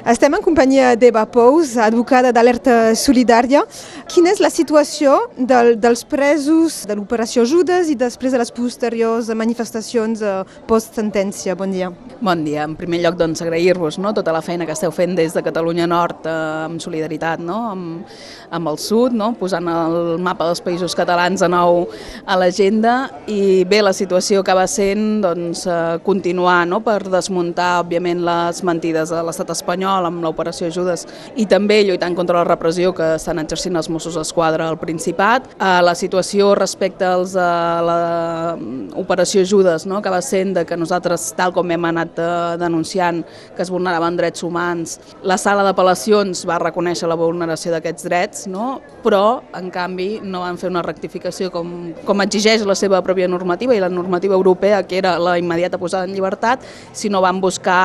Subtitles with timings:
[0.00, 3.60] Estem en companyia d'Eva Pous, advocada d'Alerta Solidària.
[4.08, 9.28] Quina és la situació del, dels presos de l'operació Judes i després de les posteriors
[9.36, 10.30] manifestacions eh,
[10.70, 11.52] post-sentència?
[11.54, 11.90] Bon dia.
[12.16, 12.64] Bon dia.
[12.64, 14.14] En primer lloc, doncs, agrair-vos no?
[14.16, 16.32] tota la feina que esteu fent des de Catalunya Nord eh,
[16.64, 17.58] amb solidaritat no?
[17.74, 18.16] amb,
[18.56, 19.34] amb el sud, no?
[19.36, 21.82] posant el mapa dels països catalans de nou
[22.24, 22.96] a l'agenda
[23.28, 26.80] i bé, la situació que va sent doncs, eh, continuar no?
[26.88, 32.14] per desmuntar, òbviament, les mentides de l'estat espanyol espanyol amb l'operació Judes i també lluitant
[32.14, 35.50] contra la repressió que estan exercint els Mossos d'Esquadra al Principat.
[35.58, 38.54] Eh, la situació respecte als, a
[38.94, 40.00] l'operació Judes, no?
[40.02, 43.22] que va sent de que nosaltres, tal com hem anat eh, denunciant
[43.56, 48.80] que es vulneraven drets humans, la sala d'apel·lacions va reconèixer la vulneració d'aquests drets, no?
[49.02, 53.74] però, en canvi, no van fer una rectificació com, com exigeix la seva pròpia normativa
[53.74, 57.80] i la normativa europea, que era la immediata posada en llibertat, sinó van buscar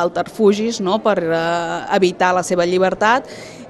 [0.00, 0.98] alterfugis no?
[1.02, 1.39] per eh,
[1.96, 3.28] evitar la seva llibertat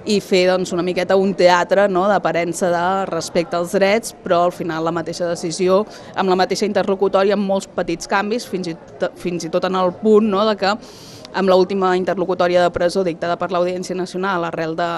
[0.09, 4.55] i fer doncs, una miqueta un teatre no, d'aparença de respecte als drets, però al
[4.57, 5.83] final la mateixa decisió,
[6.17, 8.77] amb la mateixa interlocutòria, amb molts petits canvis, fins i,
[9.21, 10.75] fins i tot en el punt no, de que
[11.35, 14.91] amb l'última interlocutòria de presó dictada per l'Audiència Nacional arrel de,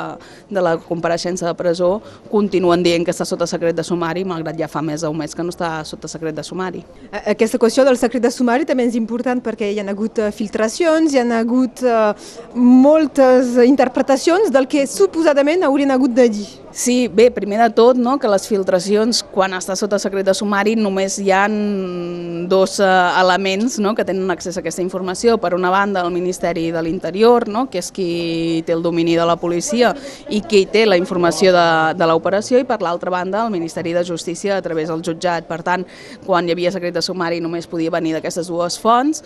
[0.50, 1.92] de la compareixença de presó
[2.30, 5.44] continuen dient que està sota secret de sumari malgrat ja fa més d'un mes que
[5.44, 6.82] no està sota secret de sumari.
[7.22, 11.12] Aquesta qüestió del secret de sumari també és important perquè hi ha hagut eh, filtracions,
[11.12, 12.12] hi ha hagut uh,
[12.54, 16.48] moltes interpretacions del que suposadament haurien hagut de dir.
[16.72, 20.72] Sí, bé, primer de tot, no, que les filtracions, quan està sota secret de sumari,
[20.72, 22.86] només hi han dos uh,
[23.20, 25.34] elements no, que tenen accés a aquesta informació.
[25.36, 29.26] Per una banda, el Ministeri de l'Interior, no, que és qui té el domini de
[29.28, 29.90] la policia
[30.32, 31.66] i qui té la informació de,
[32.00, 35.44] de l'operació, i per l'altra banda, el Ministeri de Justícia a través del jutjat.
[35.52, 35.84] Per tant,
[36.24, 39.20] quan hi havia secret de sumari només podia venir d'aquestes dues fonts,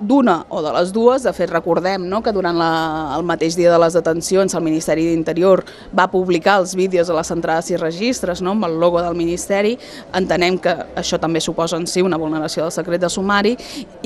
[0.00, 1.22] d'una o de les dues.
[1.22, 2.70] De fet, recordem no, que durant la,
[3.16, 5.64] el mateix dia de les detencions el Ministeri d'Interior
[5.96, 8.54] va publicar els vídeos a les entrades i registres no?
[8.54, 9.74] amb el logo del Ministeri,
[10.14, 13.54] entenem que això també suposa en si una vulneració del secret de sumari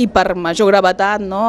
[0.01, 1.43] i per major gravetat, no?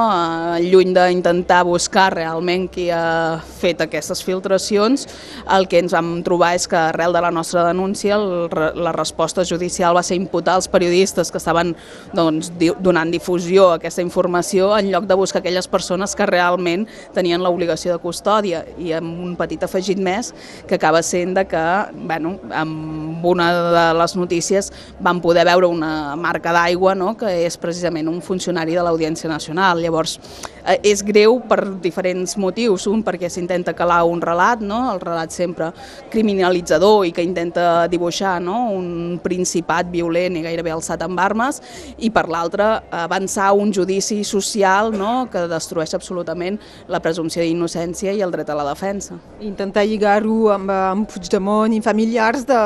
[0.58, 5.08] Eh, lluny d'intentar buscar realment qui ha fet aquestes filtracions,
[5.56, 9.46] el que ens vam trobar és que arrel de la nostra denúncia el, la resposta
[9.48, 11.74] judicial va ser imputar els periodistes que estaven
[12.14, 12.52] doncs,
[12.84, 14.33] donant difusió a aquesta informació
[14.78, 19.36] en lloc de buscar aquelles persones que realment tenien l'obligació de custòdia i amb un
[19.36, 20.34] petit afegit més
[20.68, 21.64] que acaba sent de que,
[21.94, 27.58] bueno, amb una de les notícies vam poder veure una marca d'aigua no?, que és
[27.58, 29.82] precisament un funcionari de l'Audiència Nacional.
[29.82, 30.20] Llavors,
[30.66, 32.88] eh, és greu per diferents motius.
[32.88, 34.82] Un, perquè s'intenta calar un relat, no?
[34.94, 35.72] el relat sempre
[36.12, 38.70] criminalitzador i que intenta dibuixar no?
[38.74, 41.62] un principat violent i gairebé alçat amb armes,
[42.00, 45.28] i per l'altre, avançar un judici social no?
[45.32, 46.60] que destrueix absolutament
[46.92, 49.18] la presumpció d'innocència i el dret a la defensa.
[49.44, 52.62] Intentar lligar-ho amb, amb Puigdemont i familiars de,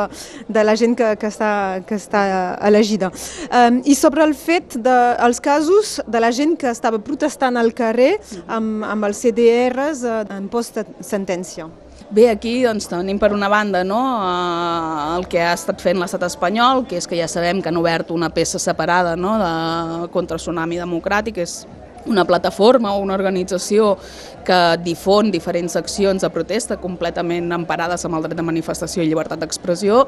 [0.47, 1.51] de la gent que, que, està,
[1.87, 2.23] que està
[2.67, 3.11] elegida.
[3.47, 7.73] Um, I sobre el fet dels de, casos de la gent que estava protestant al
[7.77, 11.69] carrer amb, amb els CDRs eh, en post-sentència.
[12.07, 16.23] Bé, aquí doncs, tenim per una banda no, eh, el que ha estat fent l'estat
[16.23, 20.39] espanyol, que és que ja sabem que han obert una peça separada no, de, contra
[20.39, 21.57] Tsunami Democràtic, és
[22.07, 23.97] una plataforma o una organització
[24.47, 29.43] que difon diferents accions de protesta completament emparades amb el dret de manifestació i llibertat
[29.43, 30.05] d'expressió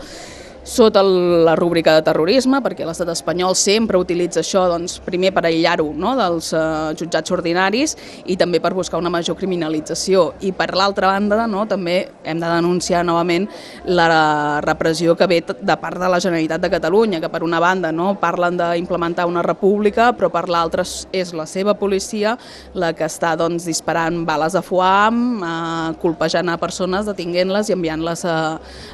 [0.63, 5.87] sota la rúbrica de terrorisme, perquè l'estat espanyol sempre utilitza això doncs, primer per aïllar-ho
[5.95, 6.15] no?
[6.19, 7.95] dels uh, jutjats ordinaris
[8.29, 10.33] i també per buscar una major criminalització.
[10.45, 11.65] I per l'altra banda no?
[11.69, 13.47] també hem de denunciar novament
[13.87, 17.93] la repressió que ve de part de la Generalitat de Catalunya, que per una banda
[17.95, 18.13] no?
[18.19, 22.35] parlen d'implementar una república, però per l'altra és la seva policia
[22.75, 28.25] la que està doncs, disparant bales de foam, uh, colpejant a persones, detinguent-les i enviant-les
[28.27, 28.37] a,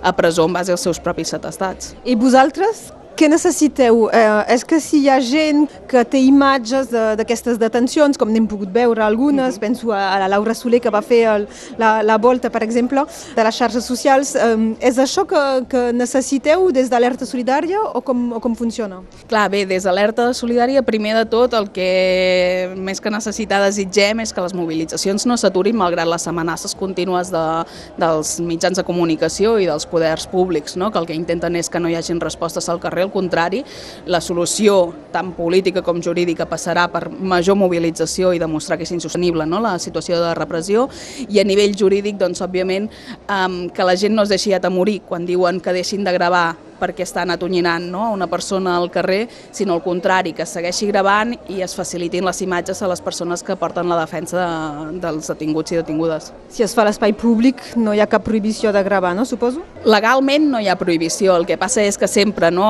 [0.05, 1.95] a presó en base als seus propis atestats estats.
[2.03, 4.09] I vosaltres què necessiteu?
[4.11, 8.47] Eh, és que si hi ha gent que té imatges d'aquestes de, detencions, com n'hem
[8.49, 9.59] pogut veure algunes, mm -hmm.
[9.59, 13.05] penso a, a la Laura Soler que va fer el, la, la volta, per exemple,
[13.35, 18.33] de les xarxes socials, eh, és això que, que necessiteu des d'Alerta Solidària o com,
[18.33, 19.01] o com funciona?
[19.27, 24.33] Clar, bé, des d'Alerta Solidària, primer de tot, el que més que necessitar desitgem és
[24.33, 27.63] que les mobilitzacions no s'aturin malgrat les amenaces contínues de,
[27.97, 30.91] dels mitjans de comunicació i dels poders públics, no?
[30.91, 33.63] que el que intenten és que no hi hagin respostes al carrer al contrari,
[34.11, 39.47] la solució tant política com jurídica passarà per major mobilització i demostrar que és insostenible
[39.47, 39.61] no?
[39.63, 40.89] la situació de repressió
[41.29, 42.89] i a nivell jurídic, doncs, òbviament,
[43.29, 46.47] um, que la gent no es deixi atemorir quan diuen que deixin de gravar
[46.79, 48.09] perquè estan atonyinant no?
[48.13, 52.81] una persona al carrer, sinó al contrari, que segueixi gravant i es facilitin les imatges
[52.81, 56.31] a les persones que porten la defensa de, dels detinguts i detingudes.
[56.49, 59.63] Si es fa a l'espai públic no hi ha cap prohibició de gravar, no, suposo?
[59.85, 62.67] Legalment no hi ha prohibició, el que passa és que sempre no,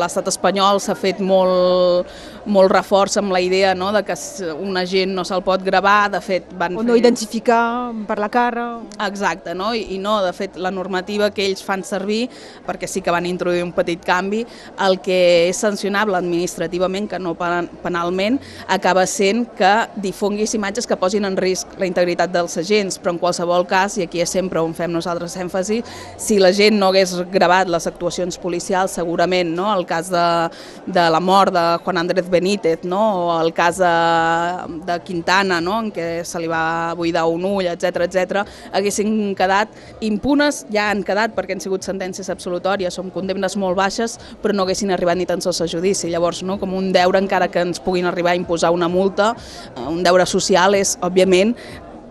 [0.00, 2.10] l'estat espanyol s'ha fet molt,
[2.46, 4.16] molt reforç amb la idea no, de que
[4.54, 7.00] un agent no se'l pot gravar, de fet van O no fer...
[7.02, 8.66] identificar per la cara...
[9.06, 9.72] Exacte, no?
[9.74, 12.26] I, i no, de fet, la normativa que ells fan servir,
[12.66, 14.44] perquè sí que van introduir un petit canvi,
[14.86, 15.18] el que
[15.48, 19.72] és sancionable administrativament, que no penalment, acaba sent que
[20.02, 24.06] difonguis imatges que posin en risc la integritat dels agents, però en qualsevol cas, i
[24.06, 25.82] aquí és sempre on fem nosaltres èmfasi,
[26.20, 29.68] si la gent no hagués gravat les actuacions policials, segurament, no?
[29.74, 30.26] el cas de,
[30.86, 33.02] de la mort de Juan Andrés Benítez, no?
[33.26, 33.94] o el cas de,
[34.86, 35.80] de Quintana, no?
[35.84, 38.42] en què se li va buidar un ull, etc etc,
[38.72, 39.72] haguessin quedat
[40.04, 44.66] impunes, ja han quedat perquè han sigut sentències absolutòries, són condemnes molt baixes, però no
[44.66, 46.10] haguessin arribat ni tan sols a judici.
[46.10, 46.58] Llavors, no?
[46.58, 49.34] com un deure, encara que ens puguin arribar a imposar una multa,
[49.74, 51.54] eh, un deure social és, òbviament,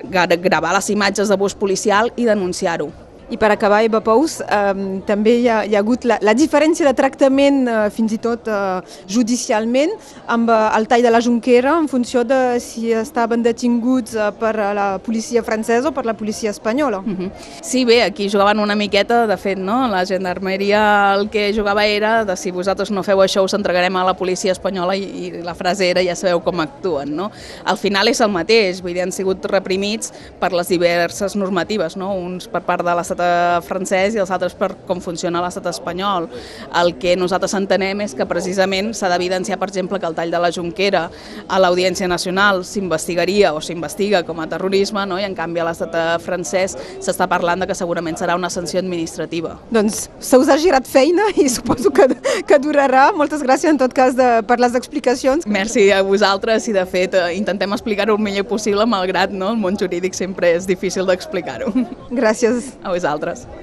[0.05, 3.04] gravar les imatges d'abús policial i denunciar-ho.
[3.29, 6.85] I per acabar, Eva Pous, eh, també hi ha, hi ha hagut la, la diferència
[6.85, 9.95] de tractament, eh, fins i tot eh, judicialment,
[10.29, 14.53] amb eh, el tall de la Junquera en funció de si estaven detinguts eh, per
[14.77, 16.99] la policia francesa o per la policia espanyola.
[16.99, 17.31] Uh -huh.
[17.61, 19.87] Sí, bé, aquí jugaven una miqueta, de fet, no?
[19.87, 24.03] la gendarmeria el que jugava era de si vosaltres no feu això us entregarem a
[24.03, 27.15] la policia espanyola i, i la frase era ja sabeu com actuen.
[27.15, 27.31] No?
[27.63, 32.13] Al final és el mateix, vull dir, han sigut reprimits per les diverses normatives, no?
[32.13, 36.27] uns per part de l'estat l'estat francès i els altres per com funciona l'estat espanyol.
[36.75, 40.39] El que nosaltres entenem és que precisament s'ha d'evidenciar, per exemple, que el tall de
[40.39, 41.09] la Junquera
[41.47, 45.19] a l'Audiència Nacional s'investigaria o s'investiga com a terrorisme no?
[45.19, 49.57] i en canvi a l'estat francès s'està parlant de que segurament serà una sanció administrativa.
[49.71, 52.07] Doncs se us ha girat feina i suposo que,
[52.47, 53.11] que durarà.
[53.15, 55.45] Moltes gràcies en tot cas de, per les explicacions.
[55.47, 59.53] Merci a vosaltres i de fet eh, intentem explicar-ho el millor possible malgrat no?
[59.53, 61.71] el món jurídic sempre és difícil d'explicar-ho.
[62.11, 62.73] Gràcies.
[62.83, 63.04] A vosaltres.
[63.05, 63.47] altres.